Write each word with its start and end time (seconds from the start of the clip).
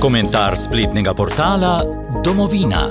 Komentar 0.00 0.56
spletnega 0.56 1.12
portala 1.14 1.84
Domovina. 2.24 2.88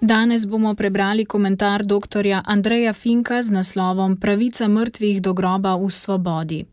Danes 0.00 0.46
bomo 0.46 0.74
prebrali 0.74 1.24
komentar 1.24 1.86
dr. 1.86 2.26
Andreja 2.44 2.92
Finka 2.92 3.42
z 3.42 3.50
naslovom 3.50 4.16
Pravica 4.16 4.68
mrtvih 4.68 5.22
do 5.22 5.34
groba 5.34 5.76
v 5.76 5.90
svobodi. 5.90 6.64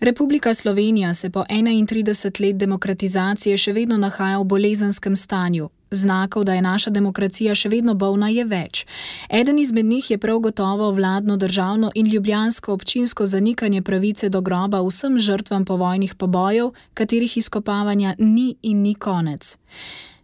Republika 0.00 0.54
Slovenija 0.54 1.14
se 1.14 1.30
po 1.30 1.44
31 1.48 2.40
let 2.40 2.56
demokratizacije 2.56 3.56
še 3.56 3.72
vedno 3.72 3.96
nahaja 3.96 4.38
v 4.38 4.44
bolezenskem 4.44 5.16
stanju. 5.16 5.68
Znakov, 5.90 6.44
da 6.44 6.54
je 6.54 6.62
naša 6.62 6.90
demokracija 6.90 7.54
še 7.54 7.68
vedno 7.68 7.94
bolna, 7.94 8.28
je 8.28 8.44
več. 8.44 8.84
Eden 9.28 9.58
izmed 9.58 9.86
njih 9.86 10.10
je 10.10 10.18
prav 10.18 10.38
gotovo 10.38 10.90
vladno, 10.90 11.36
državno 11.36 11.90
in 11.94 12.06
ljubljansko 12.06 12.72
občinsko 12.72 13.26
zanikanje 13.26 13.82
pravice 13.82 14.28
do 14.28 14.40
groba 14.40 14.82
vsem 14.84 15.18
žrtvam 15.18 15.64
povojnih 15.64 16.14
pobojev, 16.14 16.70
katerih 16.94 17.36
izkopavanja 17.36 18.14
ni 18.18 18.56
in 18.62 18.82
ni 18.82 18.94
konec. 18.94 19.56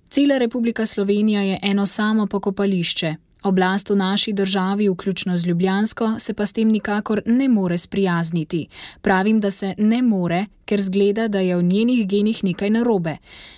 Cela 0.08 0.38
Republika 0.38 0.86
Slovenija 0.86 1.42
je 1.42 1.58
eno 1.62 1.86
samo 1.86 2.26
pokopališče. 2.26 3.14
Oblast 3.44 3.90
v 3.90 3.96
naši 3.96 4.32
državi, 4.32 4.88
vključno 4.88 5.36
z 5.36 5.46
Ljubljansko, 5.46 6.14
se 6.18 6.34
pa 6.34 6.46
s 6.46 6.52
tem 6.52 6.68
nikakor 6.68 7.22
ne 7.26 7.48
more 7.48 7.78
sprijazniti. 7.78 8.66
Pravim, 9.00 9.40
da 9.40 9.50
se 9.50 9.74
ne 9.78 10.02
more, 10.02 10.46
ker 10.64 10.82
zgleda, 10.82 11.28
da 11.28 11.40
je 11.40 11.56
v 11.56 11.62
njenih 11.62 12.08
genih 12.08 12.44
nekaj 12.44 12.70
narobe. 12.70 13.16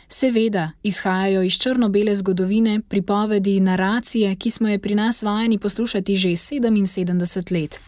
Seveda, 0.08 0.70
izhajajo 0.82 1.42
iz 1.42 1.58
črno-bele 1.58 2.14
zgodovine 2.14 2.80
pripovedi, 2.88 3.60
naracije, 3.60 4.34
ki 4.36 4.50
smo 4.50 4.68
je 4.68 4.78
pri 4.78 4.94
nas 4.94 5.22
vajeni 5.22 5.58
poslušati 5.58 6.16
že 6.16 6.28
77 6.28 7.52
let. 7.52 7.80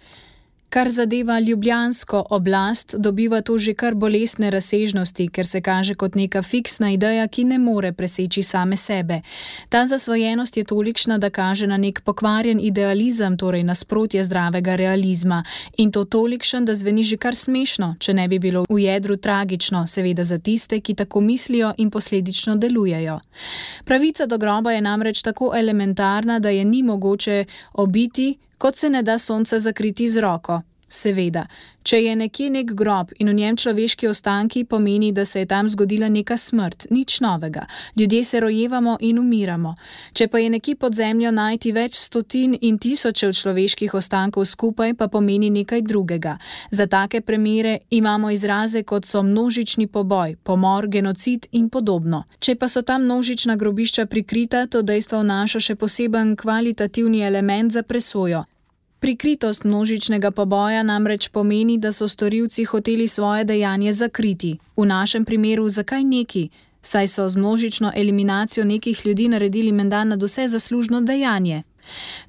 Kar 0.69 0.89
zadeva 0.89 1.41
ljubljansko 1.41 2.27
oblast, 2.31 2.95
dobiva 2.99 3.41
to 3.41 3.59
že 3.59 3.73
kar 3.75 3.95
bolestne 3.95 4.51
razsežnosti, 4.51 5.29
ker 5.29 5.47
se 5.47 5.61
kaže 5.61 5.95
kot 5.95 6.15
neka 6.15 6.43
fiksna 6.43 6.91
ideja, 6.93 7.29
ki 7.29 7.45
ne 7.45 7.59
more 7.59 7.93
preseči 7.93 8.43
same 8.43 8.77
sebe. 8.77 9.21
Ta 9.69 9.87
zasvojenost 9.87 10.57
je 10.57 10.65
tolikšna, 10.65 11.19
da 11.19 11.31
kaže 11.31 11.67
na 11.67 11.77
nek 11.77 12.01
pokvarjen 12.05 12.61
idealizem, 12.61 13.37
torej 13.37 13.63
nasprotje 13.65 14.25
zdravega 14.25 14.75
realizma. 14.77 15.45
In 15.77 15.93
to 15.93 16.05
tolikšen, 16.05 16.65
da 16.65 16.75
zveni 16.75 17.03
že 17.03 17.17
kar 17.17 17.35
smešno, 17.35 17.95
če 17.99 18.15
ne 18.15 18.29
bi 18.29 18.39
bilo 18.39 18.65
v 18.69 18.79
jedru 18.83 19.17
tragično, 19.17 19.87
seveda 19.87 20.25
za 20.25 20.39
tiste, 20.39 20.81
ki 20.81 20.95
tako 20.95 21.21
mislijo 21.21 21.73
in 21.79 21.91
posledično 21.91 22.57
delujejo. 22.57 23.21
Pravica 23.85 24.27
do 24.27 24.39
groba 24.39 24.73
je 24.73 24.81
namreč 24.81 25.23
tako 25.23 25.53
elementarna, 25.57 26.39
da 26.39 26.49
je 26.51 26.65
ni 26.65 26.83
mogoče 26.83 27.45
obiti 27.73 28.37
kot 28.59 28.77
se 28.77 28.91
ne 28.91 29.03
da 29.03 29.19
sonce 29.19 29.59
zakriti 29.59 30.09
z 30.09 30.21
roko. 30.21 30.63
Seveda, 30.89 31.45
če 31.85 31.99
je 32.01 32.15
nekje 32.17 32.49
nek 32.51 32.71
grob 32.73 33.11
in 33.21 33.29
v 33.29 33.35
njem 33.37 33.57
človeški 33.61 34.09
ostanki, 34.09 34.65
pomeni, 34.65 35.11
da 35.13 35.25
se 35.25 35.43
je 35.43 35.47
tam 35.47 35.69
zgodila 35.69 36.09
neka 36.09 36.37
smrt, 36.37 36.87
nič 36.91 37.21
novega. 37.21 37.67
Ljudje 37.97 38.25
se 38.25 38.41
rojevamo 38.41 38.97
in 39.01 39.19
umiramo. 39.19 39.75
Če 40.13 40.29
pa 40.29 40.39
je 40.39 40.51
nekje 40.51 40.77
pod 40.77 40.97
zemljo 40.97 41.31
najti 41.31 41.73
več 41.73 41.95
stotin 42.01 42.57
in 42.61 42.79
tisočev 42.79 43.33
človeških 43.37 43.95
ostankov 43.95 44.49
skupaj, 44.49 44.95
pa 44.95 45.09
pomeni 45.09 45.51
nekaj 45.51 45.85
drugega. 45.85 46.39
Za 46.71 46.87
take 46.87 47.21
premere 47.21 47.79
imamo 47.91 48.31
izraze 48.31 48.83
kot 48.83 49.07
so 49.07 49.23
množični 49.23 49.87
poboj, 49.87 50.37
pomor, 50.43 50.89
genocid 50.89 51.47
in 51.53 51.69
podobno. 51.69 52.25
Če 52.41 52.57
pa 52.57 52.69
so 52.69 52.83
ta 52.83 52.99
množična 52.99 53.57
grobišča 53.57 54.07
prikrita, 54.07 54.67
to 54.67 54.83
dejstvo 54.83 55.21
vnaša 55.21 55.61
še 55.61 55.77
poseben 55.77 56.37
kvalitativni 56.37 57.21
element 57.21 57.73
za 57.73 57.83
presojo. 57.83 58.45
Prikritost 59.01 59.65
množičnega 59.65 60.31
poboja 60.31 60.83
namreč 60.83 61.29
pomeni, 61.29 61.79
da 61.79 61.93
so 61.93 62.09
storilci 62.09 62.65
hoteli 62.65 63.09
svoje 63.09 63.45
dejanje 63.45 63.93
zakriti. 63.93 64.59
V 64.77 64.87
našem 64.87 65.25
primeru, 65.25 65.69
zakaj 65.69 66.05
neki? 66.05 66.49
Saj 66.83 67.07
so 67.09 67.29
z 67.29 67.37
množično 67.37 67.93
eliminacijo 67.95 68.65
nekih 68.65 69.07
ljudi 69.07 69.29
naredili 69.29 69.73
menda 69.73 70.05
na 70.05 70.17
vse 70.17 70.49
zaslužno 70.49 71.01
dejanje. 71.01 71.63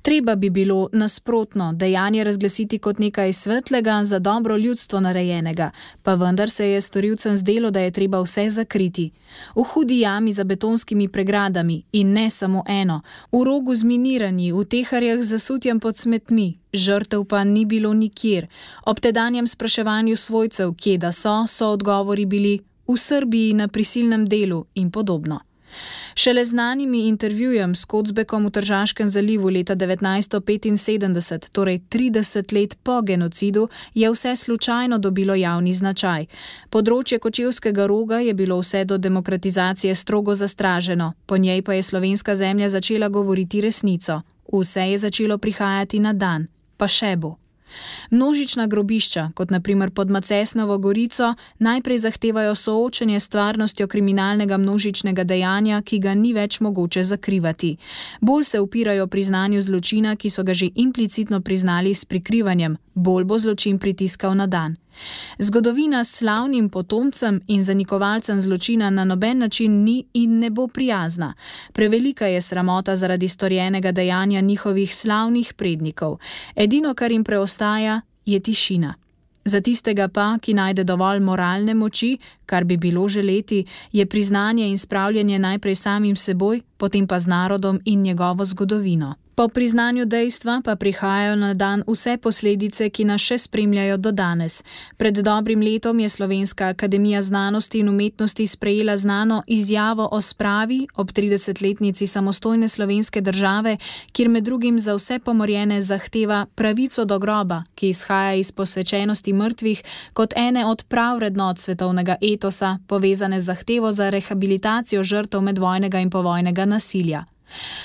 Treba 0.01 0.35
bi 0.35 0.49
bilo 0.49 0.89
nasprotno 0.93 1.73
dejanje 1.73 2.23
razglasiti 2.23 2.77
kot 2.77 2.99
nekaj 2.99 3.33
svetlega 3.33 4.03
za 4.03 4.19
dobro 4.19 4.57
ljudstvo 4.57 4.99
narejenega, 4.99 5.71
pa 6.03 6.15
vendar 6.15 6.49
se 6.49 6.71
je 6.71 6.81
storilcem 6.81 7.37
zdelo, 7.37 7.71
da 7.71 7.79
je 7.79 7.91
treba 7.91 8.21
vse 8.21 8.49
zakriti. 8.49 9.11
V 9.55 9.63
hudi 9.63 9.99
jami 9.99 10.31
za 10.31 10.43
betonskimi 10.43 11.07
pregradami 11.07 11.83
in 11.91 12.13
ne 12.13 12.29
samo 12.29 12.63
eno, 12.67 13.01
v 13.31 13.43
rogu 13.43 13.75
z 13.75 13.83
miniranji, 13.83 14.51
v 14.51 14.65
teharjah 14.65 15.21
zasutjem 15.21 15.79
pod 15.79 15.97
smetmi, 15.97 16.57
žrtev 16.73 17.25
pa 17.25 17.43
ni 17.43 17.65
bilo 17.65 17.93
nikjer. 17.93 18.47
Ob 18.85 18.99
tedanjem 18.99 19.47
spraševanju 19.47 20.15
svojcev, 20.15 20.73
kje 20.73 20.97
da 20.97 21.11
so, 21.11 21.47
so 21.47 21.71
odgovori 21.71 22.25
bili 22.25 22.59
v 22.87 22.97
Srbiji 22.97 23.53
na 23.53 23.67
prisilnem 23.67 24.25
delu 24.25 24.65
in 24.75 24.91
podobno. 24.91 25.48
Šele 26.15 26.45
znanimi 26.45 27.07
intervjujem 27.07 27.75
s 27.75 27.85
Kocbekom 27.85 28.45
v 28.45 28.49
Tržaškem 28.49 29.07
zalivu 29.07 29.49
leta 29.49 29.75
1975, 29.75 31.49
torej 31.51 31.79
30 31.89 32.53
let 32.53 32.77
po 32.83 33.01
genocidu, 33.01 33.69
je 33.93 34.11
vse 34.11 34.35
slučajno 34.35 34.97
dobilo 34.97 35.35
javni 35.35 35.73
značaj. 35.73 36.25
Področje 36.69 37.19
Kočevskega 37.19 37.85
roga 37.85 38.19
je 38.19 38.33
bilo 38.33 38.59
vse 38.59 38.85
do 38.85 38.97
demokratizacije 38.97 39.95
strogo 39.95 40.35
zastraženo, 40.35 41.13
po 41.25 41.37
njej 41.37 41.61
pa 41.61 41.73
je 41.73 41.83
slovenska 41.83 42.35
zemlja 42.35 42.69
začela 42.69 43.09
govoriti 43.09 43.61
resnico. 43.61 44.21
Vse 44.53 44.81
je 44.81 44.97
začelo 44.97 45.37
prihajati 45.37 45.99
na 45.99 46.13
dan, 46.13 46.47
pa 46.77 46.87
še 46.87 47.15
bo. 47.15 47.48
Množična 48.11 48.67
grobišča, 48.67 49.31
kot 49.35 49.51
naprimer 49.51 49.91
pod 49.91 50.09
Macesnovo 50.09 50.77
gorico, 50.77 51.35
najprej 51.59 51.97
zahtevajo 51.97 52.55
soočenje 52.55 53.19
s 53.19 53.29
stvarnostjo 53.29 53.87
kriminalnega 53.87 54.57
množičnega 54.57 55.23
dejanja, 55.23 55.81
ki 55.81 55.99
ga 55.99 56.13
ni 56.13 56.33
več 56.33 56.59
mogoče 56.59 57.03
zakrivati. 57.03 57.75
Bolj 58.21 58.43
se 58.43 58.59
upirajo 58.59 59.07
priznanju 59.07 59.61
zločina, 59.61 60.15
ki 60.15 60.29
so 60.29 60.43
ga 60.43 60.53
že 60.53 60.71
implicitno 60.75 61.41
priznali 61.41 61.93
s 61.93 62.05
prikrivanjem, 62.05 62.77
bolj 62.93 63.23
bo 63.23 63.37
zločin 63.39 63.79
pritiskal 63.79 64.35
na 64.35 64.47
dan. 64.47 64.75
Zgodovina 65.39 66.03
s 66.03 66.17
slavnim 66.17 66.69
potomcem 66.69 67.41
in 67.47 67.63
zanikovalcem 67.63 68.41
zločina 68.41 68.89
na 68.89 69.05
noben 69.05 69.37
način 69.37 69.83
ni 69.83 70.05
in 70.13 70.39
ne 70.39 70.49
bo 70.49 70.67
prijazna. 70.67 71.33
Prevelika 71.73 72.25
je 72.25 72.41
sramota 72.41 72.95
zaradi 72.95 73.27
storjenega 73.27 73.91
dejanja 73.91 74.41
njihovih 74.41 74.95
slavnih 74.95 75.53
prednikov. 75.53 76.17
Edino, 76.55 76.93
kar 76.93 77.11
jim 77.11 77.23
preostaja, 77.23 78.01
je 78.25 78.39
tišina. 78.39 78.93
Za 79.45 79.61
tistega 79.61 80.07
pa, 80.07 80.37
ki 80.41 80.53
najde 80.53 80.83
dovolj 80.83 81.19
moralne 81.19 81.73
moči, 81.73 82.17
kar 82.45 82.63
bi 82.63 82.77
bilo 82.77 83.07
želeti, 83.07 83.65
je 83.91 84.05
priznanje 84.05 84.67
in 84.67 84.77
spravljanje 84.77 85.39
najprej 85.39 85.75
samim 85.75 86.15
seboj, 86.15 86.61
potem 86.77 87.07
pa 87.07 87.19
z 87.19 87.27
narodom 87.27 87.79
in 87.85 88.01
njegovo 88.01 88.45
zgodovino. 88.45 89.15
Po 89.39 89.47
priznanju 89.47 90.05
dejstva 90.05 90.61
pa 90.65 90.75
prihajajo 90.75 91.35
na 91.35 91.53
dan 91.53 91.83
vse 91.87 92.17
posledice, 92.17 92.89
ki 92.89 93.05
nas 93.07 93.23
še 93.23 93.37
spremljajo 93.37 93.95
do 93.97 94.11
danes. 94.11 94.63
Pred 94.97 95.21
dobrim 95.23 95.61
letom 95.63 95.99
je 95.99 96.09
Slovenska 96.09 96.67
akademija 96.67 97.21
znanosti 97.21 97.79
in 97.79 97.89
umetnosti 97.89 98.47
sprejela 98.47 98.97
znano 98.97 99.43
izjavo 99.47 100.09
o 100.11 100.21
spravi 100.21 100.87
ob 100.95 101.11
30-letnici 101.11 102.07
samostojne 102.07 102.67
slovenske 102.67 103.21
države, 103.21 103.77
kjer 104.11 104.29
med 104.29 104.43
drugim 104.43 104.79
za 104.79 104.97
vse 104.99 105.19
pomorjene 105.19 105.81
zahteva 105.81 106.45
pravico 106.55 107.05
do 107.05 107.19
groba, 107.19 107.63
ki 107.75 107.95
izhaja 107.95 108.35
iz 108.35 108.51
posvečenosti 108.51 109.33
mrtvih 109.33 109.83
kot 110.13 110.33
ene 110.35 110.65
od 110.65 110.83
prav 110.83 111.15
vrednot 111.15 111.59
svetovnega 111.59 112.19
etosa, 112.21 112.77
povezane 112.87 113.39
z 113.39 113.45
zahtevo 113.45 113.91
za 113.91 114.09
rehabilitacijo 114.09 115.03
žrtev 115.03 115.41
medvojnega 115.41 115.99
in 115.99 116.09
povojnega 116.09 116.65
nasilja. 116.65 117.23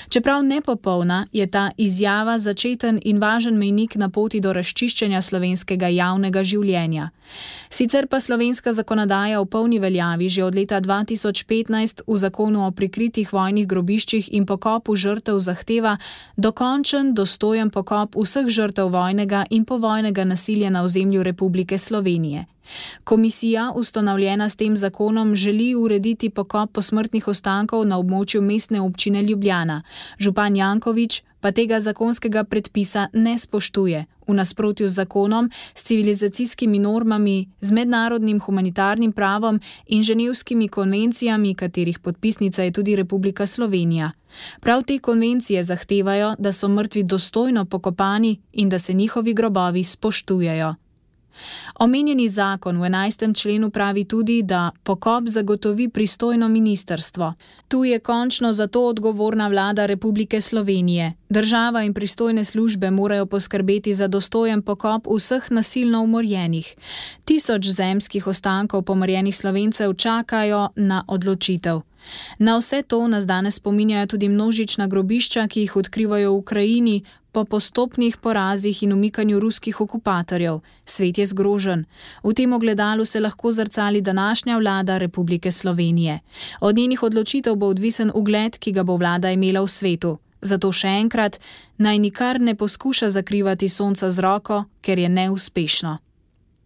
Čeprav 0.09 0.43
nepopolna, 0.43 1.27
je 1.31 1.47
ta 1.47 1.71
izjava 1.77 2.37
začeten 2.37 2.99
in 3.05 3.19
važen 3.19 3.57
mejnik 3.57 3.95
na 3.95 4.09
poti 4.09 4.39
do 4.39 4.53
razčiščenja 4.53 5.21
slovenskega 5.21 5.87
javnega 5.87 6.43
življenja. 6.43 7.09
Sicer 7.69 8.07
pa 8.07 8.19
slovenska 8.19 8.73
zakonodaja 8.73 9.41
v 9.41 9.49
polni 9.49 9.79
veljavi 9.79 10.29
že 10.29 10.43
od 10.43 10.55
leta 10.55 10.81
2015 10.81 12.05
v 12.07 12.17
zakonu 12.17 12.67
o 12.67 12.71
prikritih 12.71 13.33
vojnih 13.33 13.67
grobiščih 13.67 14.29
in 14.31 14.45
pokopu 14.45 14.95
žrtev 14.95 15.39
zahteva 15.39 15.97
dokončen, 16.37 17.13
dostojen 17.13 17.69
pokop 17.69 18.15
vseh 18.15 18.47
žrtev 18.47 18.91
vojnega 18.93 19.45
in 19.49 19.65
povojnega 19.65 20.23
nasilja 20.25 20.69
na 20.69 20.83
ozemlju 20.83 21.23
Republike 21.23 21.77
Slovenije. 21.77 22.45
Komisija, 23.03 23.71
ustanovljena 23.75 24.49
s 24.49 24.55
tem 24.55 24.77
zakonom, 24.77 25.35
želi 25.35 25.75
urediti 25.75 26.29
pokop 26.29 26.71
posmrtnih 26.71 27.27
ostankov 27.27 27.85
na 27.87 27.99
območju 27.99 28.41
mestne 28.41 28.81
občine 28.81 29.23
Ljubljana. 29.23 29.81
Župan 30.19 30.55
Jankovič 30.55 31.21
pa 31.45 31.51
tega 31.51 31.77
zakonskega 31.79 32.41
predpisa 32.43 33.07
ne 33.13 33.37
spoštuje, 33.37 34.05
v 34.27 34.33
nasprotju 34.33 34.87
z 34.89 34.93
zakonom, 34.97 35.49
s 35.75 35.83
civilizacijskimi 35.83 36.79
normami, 36.79 37.49
z 37.61 37.71
mednarodnim 37.71 38.39
humanitarnim 38.39 39.11
pravom 39.13 39.59
in 39.85 40.01
ženevskimi 40.03 40.67
konvencijami, 40.67 41.53
katerih 41.53 41.99
podpisnica 41.99 42.63
je 42.63 42.71
tudi 42.71 42.95
Republika 42.95 43.45
Slovenija. 43.45 44.11
Prav 44.59 44.83
te 44.83 44.99
konvencije 44.99 45.63
zahtevajo, 45.63 46.33
da 46.39 46.51
so 46.51 46.67
mrtvi 46.67 47.03
dostojno 47.03 47.65
pokopani 47.65 48.41
in 48.53 48.69
da 48.69 48.79
se 48.79 48.93
njihovi 48.93 49.33
grobovi 49.33 49.83
spoštujejo. 49.83 50.75
Omenjeni 51.79 52.27
zakon 52.27 52.77
v 52.77 52.89
11. 52.89 53.41
členu 53.41 53.69
pravi 53.69 54.05
tudi, 54.05 54.43
da 54.43 54.71
pokop 54.83 55.23
zagotovi 55.27 55.89
pristojno 55.89 56.47
ministerstvo. 56.47 57.33
Tu 57.67 57.83
je 57.83 57.99
končno 57.99 58.53
za 58.53 58.67
to 58.67 58.87
odgovorna 58.87 59.47
vlada 59.47 59.85
Republike 59.85 60.41
Slovenije. 60.41 61.13
Država 61.29 61.83
in 61.83 61.93
pristojne 61.93 62.43
službe 62.43 62.91
morajo 62.91 63.25
poskrbeti 63.25 63.93
za 63.93 64.07
dostojen 64.07 64.61
pokop 64.61 65.07
vseh 65.15 65.51
nasilno 65.51 66.01
umorjenih. 66.03 66.75
Tisoč 67.25 67.65
zemskih 67.65 68.27
ostankov 68.27 68.81
pomorjenih 68.81 69.37
slovencev 69.37 69.93
čakajo 69.93 70.69
na 70.75 71.03
odločitev. 71.07 71.81
Na 72.39 72.57
vse 72.57 72.81
to 72.81 73.07
nas 73.07 73.25
danes 73.25 73.55
spominjajo 73.55 74.07
tudi 74.07 74.29
množična 74.29 74.87
grobišča, 74.87 75.47
ki 75.47 75.59
jih 75.59 75.75
odkrivajo 75.75 76.31
v 76.31 76.37
Ukrajini 76.37 77.03
po 77.31 77.43
postopnih 77.45 78.17
porazih 78.17 78.83
in 78.83 78.93
umikanju 78.93 79.39
ruskih 79.39 79.81
okupatorjev. 79.81 80.59
Svet 80.85 81.17
je 81.17 81.25
zgrožen. 81.25 81.85
V 82.23 82.33
tem 82.33 82.53
ogledalu 82.53 83.05
se 83.05 83.19
lahko 83.19 83.51
zrcali 83.51 84.01
današnja 84.01 84.57
vlada 84.57 84.97
Republike 84.97 85.51
Slovenije. 85.51 86.19
Od 86.61 86.75
njenih 86.75 87.03
odločitev 87.03 87.55
bo 87.55 87.67
odvisen 87.67 88.11
ugled, 88.15 88.57
ki 88.57 88.71
ga 88.71 88.83
bo 88.83 88.95
vlada 88.95 89.31
imela 89.31 89.61
v 89.61 89.67
svetu. 89.67 90.17
Zato 90.41 90.71
še 90.71 90.87
enkrat, 90.87 91.39
naj 91.77 91.99
nikar 91.99 92.39
ne 92.41 92.55
poskuša 92.55 93.09
zakrivati 93.09 93.69
sonca 93.69 94.09
z 94.09 94.21
roko, 94.21 94.63
ker 94.81 94.99
je 94.99 95.09
neuspešno. 95.09 95.97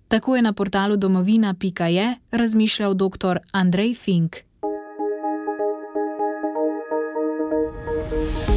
Tako 0.07 0.35
je 0.35 0.41
na 0.41 0.53
portalu 0.53 0.97
domovina.je 0.97 2.15
razmišljal 2.31 2.93
dr. 2.93 3.39
Andrej 3.51 3.93
Fink. 3.93 4.48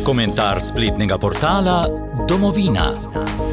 Komentar 0.03 0.59
spletnega 0.61 1.19
portala 1.19 1.87
Domovina. 2.27 3.52